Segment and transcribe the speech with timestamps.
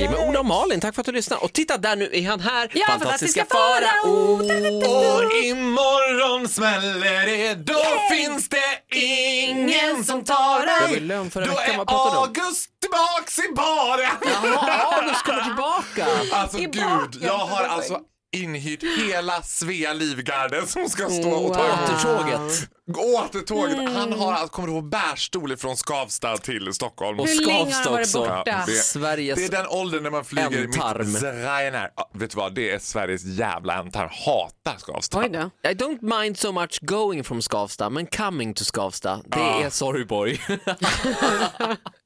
[0.00, 0.80] Energy med Ola och Malin.
[0.80, 1.44] Tack för att du lyssnar.
[1.44, 2.70] Och titta, där nu är han här.
[2.74, 4.34] Ja, fantastiska Farao.
[4.76, 11.00] Och imorgon smäller det, då finns det ingen som tar var dig.
[11.00, 11.74] lön förra Då veckan.
[11.74, 12.22] är Vad pratar du om?
[12.24, 14.10] August tillbaks i baren.
[14.22, 16.06] Jaha, August kommer tillbaka.
[16.32, 18.00] Alltså I gud, jag har alltså
[18.32, 21.70] inhyrt hela Svea Livgarde som ska stå och ta Wow.
[21.84, 22.68] Återtåget.
[22.96, 23.76] återtåget.
[23.96, 27.20] Han har alltså kommit ihåg bärstol från Skavsta till Stockholm.
[27.20, 28.18] Och Hur länge Skavsta varit också.
[28.18, 28.42] borta?
[28.46, 29.36] Ja, det- Sveriges...
[29.38, 31.12] Det är den åldern när man flyger Ändtarm.
[31.12, 31.90] mitt Ryanair.
[31.96, 34.08] Ja, vet du vad, det är Sveriges jävla ändtarm.
[34.26, 35.24] Hatar Skavsta.
[35.26, 35.28] I
[35.74, 40.40] don't mind so much going from Skavsta, men coming to Skavsta, det är Sorgborg.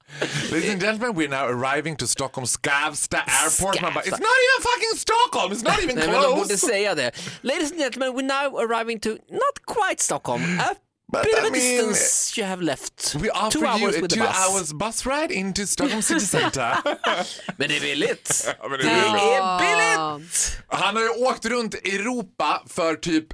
[0.53, 3.83] Ladies and gentlemen, we're now arriving to Stockholm Skavsta Airport.
[3.83, 4.09] Man bara, Skavsta.
[4.09, 6.67] it's not even fucking Stockholm, it's not even Nej, men de borde close.
[6.67, 7.11] säga det.
[7.43, 10.43] Ladies and gentlemen, we're now arriving to not quite Stockholm.
[10.61, 10.75] A
[11.13, 13.15] But bit of I a mean, distance you have left.
[13.21, 14.37] We offer Two hours you a two bus.
[14.49, 16.77] hours bus ride into Stockholm city center.
[17.59, 18.47] Men det är billigt.
[18.61, 19.23] Ja, men det är billigt.
[19.23, 20.59] är billigt.
[20.69, 23.27] Han har ju åkt runt Europa för typ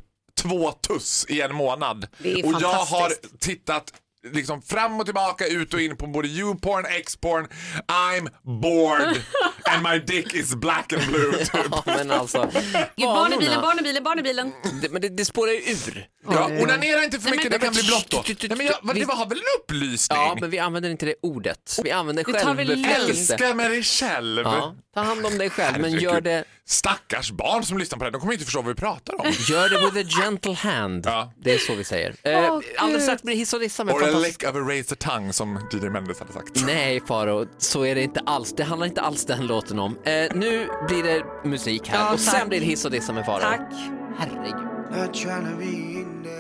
[0.43, 2.05] två tuss i en månad.
[2.45, 3.93] Och jag har tittat
[4.33, 7.49] liksom fram och tillbaka, ut och in på både U-porn, X-porn.
[7.87, 8.29] I'm
[8.61, 9.17] bored
[9.65, 11.33] and my dick is black and blue.
[11.33, 11.51] Typ.
[11.71, 12.51] Ja, men alltså,
[12.97, 14.53] Gud, barn i bilen, barn i bilen, barn i bilen.
[14.83, 16.07] Det, men det, det spårar ju ur.
[16.31, 18.23] Ja, onanera inte för Nej, mycket, men- det kan bli blått då.
[18.49, 20.19] Nej, men jag, det vi- var väl en upplysning?
[20.19, 21.79] Ja, men vi använder inte det ordet.
[21.85, 23.35] Vi använder Du tar väl självbefrämjelse.
[23.35, 24.43] Älska med dig själv.
[24.45, 28.11] Ja, ta hand om dig själv, men gör det, Stackars barn som lyssnar på det,
[28.11, 29.27] de kommer inte förstå vad vi pratar om.
[29.49, 31.07] gör det with a gentle hand.
[31.07, 31.33] Ja.
[31.37, 32.15] Det är så vi säger.
[32.23, 34.43] Eh, Åh, alldeles strax blir det hiss och dissa med Or a fantastisk...
[34.43, 36.63] lick of a razor tongue som DJ Mendes hade sagt.
[36.67, 38.53] Nej Faro, så är det inte alls.
[38.57, 39.99] Det handlar inte alls den låten om.
[40.05, 42.49] Eh, nu blir det musik här Ja, och sen tack.
[42.49, 43.41] blir det hiss och dissa med Faro.
[43.41, 43.73] Tack.
[44.19, 44.67] Herregud.
[44.97, 46.40] Not trying to be in there.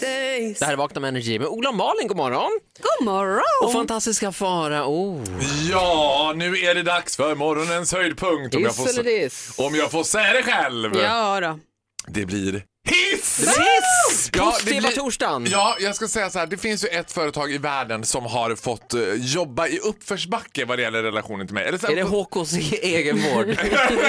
[0.00, 2.50] Det här är Vakna med Energy med Ola och Malin, god morgon.
[2.80, 3.42] God morgon.
[3.64, 5.22] Och fantastiska Fara, oh.
[5.70, 8.54] Ja, nu är det dags för morgonens höjdpunkt.
[8.54, 10.96] Om jag får, om jag får säga det själv.
[10.96, 11.58] Ja då.
[12.06, 13.38] Det blir hiss!
[13.38, 14.30] Hiss!
[14.36, 15.46] Ja, Positiva blir- torsdagen.
[15.50, 16.46] Ja, jag ska säga så här.
[16.46, 20.78] Det finns ju ett företag i världen som har fått eh, jobba i uppförsbacke vad
[20.78, 21.64] det gäller relationen till mig.
[21.66, 23.46] Eller så Är det HKs egenvård?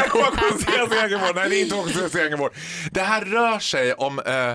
[0.09, 1.35] HKCs egenvård.
[1.35, 2.53] Nej, det är inte HKCs egenvård.
[2.91, 4.51] Det här rör sig om eh,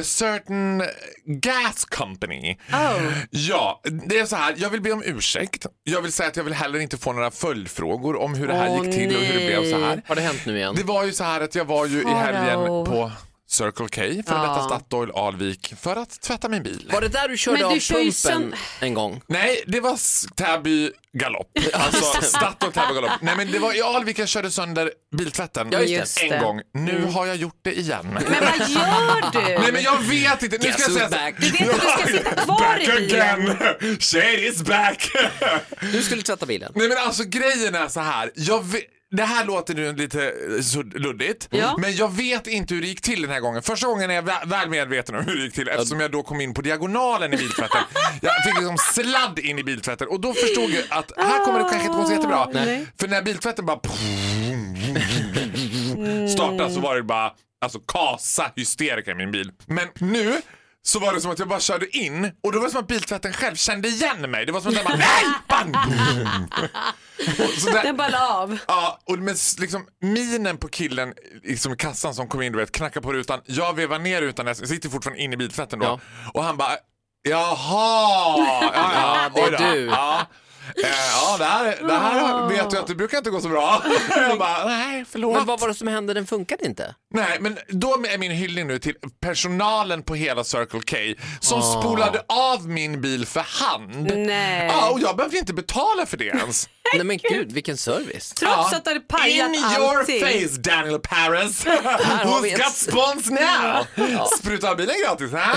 [0.00, 0.82] a certain
[1.26, 2.56] gas company.
[2.72, 3.12] Oh.
[3.30, 4.54] Ja, det är så här.
[4.56, 5.66] Jag vill be om ursäkt.
[5.84, 8.68] Jag vill säga att jag vill heller inte få några följdfrågor om hur det här
[8.70, 10.02] Åh, gick till och hur det blev så här.
[10.06, 10.74] Har det hänt nu igen?
[10.76, 12.86] Det var ju så här att jag var ju i helgen Farao.
[12.86, 13.12] på
[13.52, 14.40] Circle K, för Ja.
[14.42, 16.90] detta Statoil Alvik, för att tvätta min bil.
[16.92, 19.22] Var det där du körde Men du av kör ju pumpen sen- en gång?
[19.26, 21.50] Nej, det var s- Täby galopp.
[21.72, 23.10] Alltså Statoil Täby galopp.
[23.20, 26.22] Nej, men det var i Alvik jag körde sönder biltvätten Ja, just det.
[26.24, 26.38] En det.
[26.38, 26.60] gång.
[26.74, 28.06] Nu har jag gjort det igen.
[28.14, 29.58] Men vad gör du?
[29.62, 30.58] Nej men jag vet inte.
[30.58, 31.34] Nu Guess ska jag who's säga så- back?
[31.38, 33.50] Du vet att du ska sitta kvar Back i bilen.
[33.50, 33.98] again!
[34.00, 35.10] Shade is back!
[35.92, 36.72] Du skulle tvätta bilen.
[36.74, 38.30] Nej men alltså grejen är så här.
[38.34, 41.76] Jag vet, det här låter nu lite eh, luddigt, Ja.
[41.78, 43.62] men jag vet inte hur det gick till den här gången.
[43.62, 46.22] Första gången är jag vä- väl medveten om hur det gick till eftersom jag då
[46.22, 47.80] kom in på diagonalen i biltvätten.
[48.20, 51.68] Jag fick liksom sladd in i biltvätten och då förstod jag att här kommer det
[51.70, 52.48] kanske inte gå så jättebra.
[52.52, 52.86] Nej.
[53.00, 53.78] För när biltvätten bara
[56.28, 57.32] startade så var det bara
[57.64, 59.50] alltså kasa hysterika i min bil.
[59.66, 60.40] Men nu
[60.84, 62.86] så var det som att jag bara körde in och då var det som att
[62.86, 64.46] biltvätten själv kände igen mig.
[64.46, 65.24] Det var som att den bara nej!
[65.48, 65.72] Bang!
[67.72, 68.58] Där, Den bara la av.
[68.68, 72.72] Ja, och med liksom minen på killen liksom i kassan som kom in, du vet,
[72.72, 73.40] knackar på rutan.
[73.46, 75.86] Jag vevar ner rutan, jag sitter fortfarande inne i biltvätten då.
[75.86, 76.00] Ja.
[76.34, 76.72] Och han bara,
[77.22, 79.86] jaha, ja, ja, Ja, det är du.
[79.86, 80.26] Ja.
[80.76, 83.82] Eh, ja, det här, det här vet du att det brukar inte gå så bra.
[84.16, 85.36] Jag bara, nej, förlåt.
[85.36, 86.14] Men vad var det som hände?
[86.14, 86.94] Den funkade inte.
[87.14, 92.22] Nej, men då är min hyllning nu till personalen på hela Circle K som spolade
[92.28, 94.12] av min bil för hand.
[94.16, 94.66] Nej.
[94.66, 96.68] Ja, och jag behövde inte betala för det ens.
[96.94, 98.30] Nej men gud, vilken service.
[98.30, 100.20] Trots att det hade pajat In your allting.
[100.20, 101.66] face Daniel Paris!
[102.24, 103.86] Who's ett- got spons now?
[104.38, 105.52] Spruta bilen gratis, ha?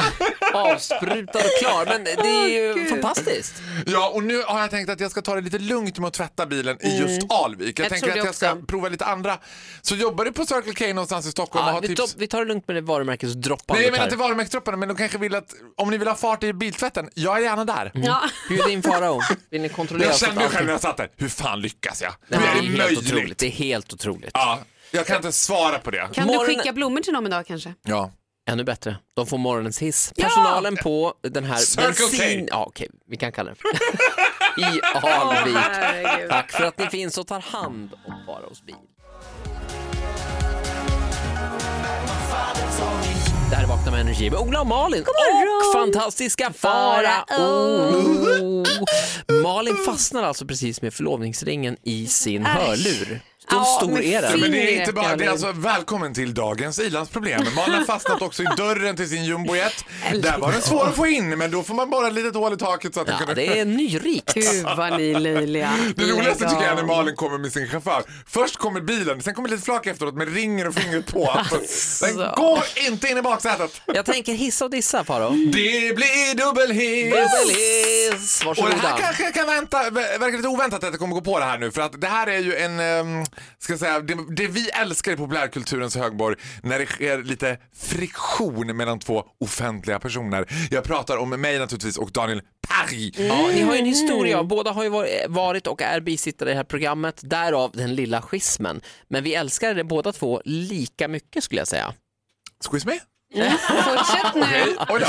[0.54, 1.86] Avsprutad och klar.
[1.86, 3.54] Men det är ju fantastiskt.
[3.86, 6.14] Ja, och nu har jag tänkt att jag ska ta det lite lugnt med att
[6.14, 7.80] tvätta bilen i just Alvik.
[7.80, 9.38] Jag, Jag tänker att jag ska prova lite andra.
[9.82, 12.14] Så jobbar du på Circle K någonstans i Stockholm och Ja, har vi, tips?
[12.14, 14.98] tar, vi tar det lugnt med det varumärkesdroppandet Nej, jag menar inte varumärkestropparna, men de
[14.98, 17.92] kanske vill att om ni vill ha fart i biltvätten, jag är gärna där.
[17.94, 18.22] Ja.
[18.50, 19.22] Bjud in Farao.
[19.50, 22.14] Vill ni kontrollera Jag kände ju själv när jag satt där, hur fan lyckas jag?
[22.28, 23.14] Nej, Hur är det det är helt otroligt.
[23.14, 23.38] möjligt?
[23.38, 24.32] Det är helt otroligt.
[24.34, 24.60] Ja,
[24.92, 26.10] jag kan inte svara på det.
[26.14, 27.74] Kan Morgon- du skicka blommor till dem idag kanske?
[27.84, 28.12] Ja.
[28.50, 28.98] Ännu bättre.
[29.16, 30.14] De får morgonens hiss.
[30.16, 30.24] Ja!
[30.28, 31.94] Personalen på den här Circle K.
[32.00, 32.48] bensin...
[32.52, 33.68] Ja, okej, vi kan kalla den för
[34.62, 35.56] I Alvik.
[35.58, 36.30] herregud.
[36.30, 38.76] Tack för att ni finns och tar hand om Faraos bil.
[43.50, 47.86] Det här är Vakna med Energy med Ola och Malin och fantastiska Farao.
[49.44, 53.22] Malin fastnar alltså precis med förlovningsringen i sin hörlur.
[53.50, 54.40] Hur Ja, stor men är den?
[54.40, 57.42] Men det är inte bara, det är alltså välkommen till dagens ilandsproblem.
[57.56, 59.86] Man har fastnat också i dörren till sin jumbojet.
[60.24, 62.54] Där var den svår att få in men då får man bara ett litet hål
[62.54, 63.42] i taket så att den Ja, kunde...
[63.42, 64.34] det är nyrikt.
[64.34, 65.72] Gud vad ni är löjliga.
[65.96, 66.84] Det roligaste tycker jag är när.
[66.84, 68.04] Malin kommer med sin chaufför.
[68.28, 71.32] Först kommer bilen, sen kommer lite flak efteråt med ringen och fingret på.
[71.32, 71.56] Alltså,
[72.06, 72.34] den Så.
[72.38, 73.82] går inte in i baksätet.
[73.86, 75.30] Jag tänker hissa och dissa Farao.
[75.32, 77.14] Det blir dubbelhiss!
[77.14, 78.98] Dubbelhiss, Och det här varsågoda.
[79.02, 81.72] kanske kan vänta, ver- verkar lite oväntat att jag kommer gå på det här nu
[81.72, 83.26] för att det här är ju en, ehm,
[83.60, 89.00] ska säga, det, det vi älskar i populärkulturens högborg när det sker lite friktion mellan
[89.00, 90.46] två offentliga personer.
[90.72, 93.12] Jag pratar om mig naturligtvis och Daniel Parry.
[93.18, 96.54] Ja, ni har ju en historia, båda har ju varit- varit och är bisittare i
[96.54, 98.82] det här programmet, därav den lilla schismen.
[99.08, 101.94] Men vi älskar det båda två lika mycket skulle jag säga.
[102.70, 103.00] Squeeze me?
[103.84, 104.78] Fortsätt nu.
[104.90, 105.08] Oj då.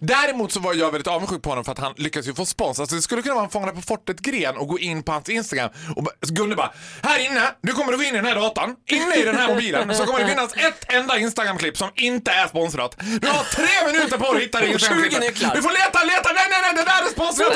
[0.00, 2.80] Däremot så var jag väldigt avundsjuk på honom för att han lyckas ju få spons.
[2.80, 5.70] Alltså det skulle kunna vara en Fångarna på fortet-gren och gå in på hans Instagram
[5.96, 6.72] och bara- Gunde bara,
[7.02, 9.48] här inne, nu kommer du gå in i den här datan, inne i den här
[9.48, 12.96] mobilen så kommer det finnas ett enda Instagram-klipp som inte är sponsrat.
[13.20, 15.20] Du har tre minuter på dig att hitta det 20 Instagram-klippet.
[15.20, 15.54] nycklar.
[15.54, 17.52] Du får leta, leta, nej nej nej, det där är sponsrat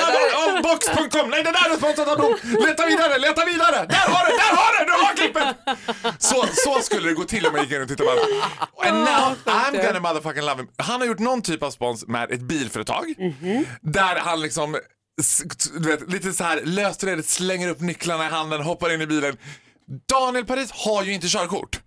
[0.57, 2.37] av, box.com, nej det där är sponsrat av Blom.
[2.67, 5.49] Leta vidare, leta vidare, där har du, där har du, du har klippet!
[6.19, 8.89] Så, så skulle det gå till om jag gick in och tittade på det.
[8.89, 10.69] And now I'm gonna motherfucking love him.
[10.77, 13.15] Han har gjort någon typ av spons med ett bilföretag
[13.83, 14.79] där han liksom
[15.81, 19.01] du vet, lite så här löst och redigt slänger upp nycklarna i handen, hoppar in
[19.01, 19.37] i bilen.
[20.09, 21.81] Daniel Paris har ju inte körkort.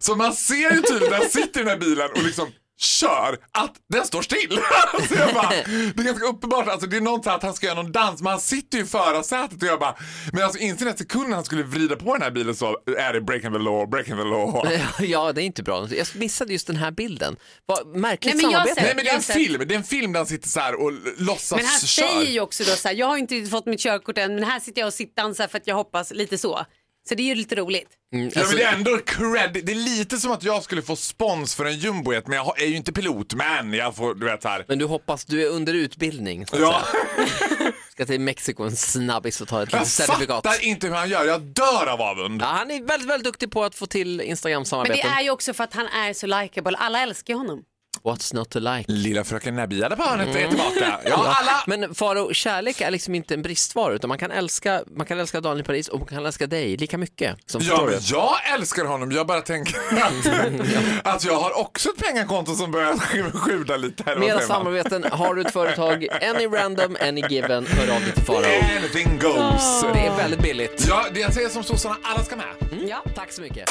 [0.00, 3.38] Så man ser ju tydligt när han sitter i den här bilen och liksom kör
[3.52, 4.58] att den står still.
[5.08, 7.82] så jag bara, det är ganska uppenbart, alltså det är något att han ska göra
[7.82, 9.96] någon dans men han sitter ju i förarsätet och jag bara,
[10.32, 13.20] men alltså inser den sekunden han skulle vrida på den här bilen så är det
[13.20, 14.68] breaking the law, breaking the law.
[15.00, 15.88] Ja, det är inte bra.
[15.90, 17.36] Jag missade just den här bilden.
[17.66, 18.80] Vad märkligt Nej, men jag samarbete.
[18.80, 20.60] ser- Nej men det är en film, det är en film där han sitter så
[20.60, 22.06] här och låtsas Men han kör.
[22.08, 24.60] säger ju också då så här, jag har inte fått mitt körkort än men här
[24.60, 26.66] sitter jag och sitter för att jag hoppas lite så.
[27.08, 27.88] Så det är ju lite roligt.
[28.14, 29.64] Mm, Ja, alltså, men det är ändå cred.
[29.66, 32.66] Det är lite som att jag skulle få spons för en jumbojet men jag är
[32.66, 34.64] ju inte pilot men jag får, du vet här.
[34.68, 36.46] men du hoppas, du är under utbildning.
[36.46, 37.72] Så att Ja, säga.
[37.90, 40.28] Ska till Mexiko en snabbis och ta ett jag certifikat.
[40.46, 41.24] fattar inte hur han gör.
[41.24, 42.42] Jag dör av avund.
[42.42, 45.10] Ja, han är väldigt, väldigt duktig på att få till Men det Instagram-samarbeten.
[45.10, 46.76] är ju också för att han är så likeable.
[46.76, 47.62] Alla älskar honom.
[48.06, 48.92] What's not to like?
[48.92, 51.00] Lilla fröken där på hörnet är tillbaka.
[51.04, 51.62] Ja, alla.
[51.66, 55.40] Men Faro, kärlek är liksom inte en bristvara utan man kan älska, man kan älska
[55.40, 57.36] Daniel Paris och man kan älska dig lika mycket.
[57.46, 59.12] Som Ja, jag älskar honom.
[59.12, 64.02] Jag bara tänker att, att jag har också ett pengakonto som börjar sjuda lite.
[64.06, 68.24] Här, Mera samarbeten, har du ett företag, any random, any given, hör av dig till
[68.24, 68.44] Faro.
[68.78, 69.82] Anything goes.
[69.94, 70.86] Det är väldigt billigt.
[70.88, 72.46] Ja, det jag säger som sossarna, alla ska med.
[72.88, 73.70] Ja, tack så mycket.